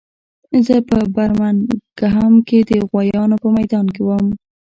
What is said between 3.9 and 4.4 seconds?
کې وم